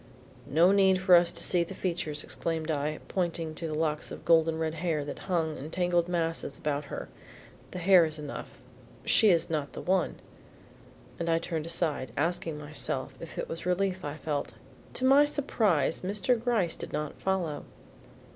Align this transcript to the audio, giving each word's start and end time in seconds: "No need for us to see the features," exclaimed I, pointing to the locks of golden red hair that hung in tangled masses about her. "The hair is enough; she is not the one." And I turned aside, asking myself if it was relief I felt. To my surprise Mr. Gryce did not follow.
"No 0.47 0.71
need 0.71 0.99
for 0.99 1.13
us 1.13 1.31
to 1.31 1.43
see 1.43 1.63
the 1.63 1.75
features," 1.75 2.23
exclaimed 2.23 2.71
I, 2.71 2.97
pointing 3.07 3.53
to 3.53 3.67
the 3.67 3.75
locks 3.77 4.09
of 4.09 4.25
golden 4.25 4.57
red 4.57 4.73
hair 4.81 5.05
that 5.05 5.19
hung 5.29 5.55
in 5.59 5.69
tangled 5.69 6.07
masses 6.07 6.57
about 6.57 6.85
her. 6.85 7.07
"The 7.69 7.77
hair 7.77 8.03
is 8.05 8.17
enough; 8.17 8.57
she 9.05 9.29
is 9.29 9.47
not 9.47 9.73
the 9.73 9.81
one." 9.81 10.15
And 11.19 11.29
I 11.29 11.37
turned 11.37 11.67
aside, 11.67 12.11
asking 12.17 12.57
myself 12.57 13.13
if 13.19 13.37
it 13.37 13.47
was 13.47 13.67
relief 13.67 14.03
I 14.03 14.17
felt. 14.17 14.55
To 14.95 15.05
my 15.05 15.23
surprise 15.25 16.01
Mr. 16.01 16.35
Gryce 16.43 16.75
did 16.75 16.91
not 16.91 17.21
follow. 17.21 17.65